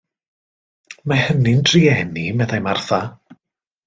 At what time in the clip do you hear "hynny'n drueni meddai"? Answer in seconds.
1.25-2.59